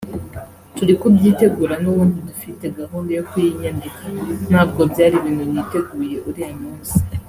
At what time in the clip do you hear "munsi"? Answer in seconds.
6.61-6.95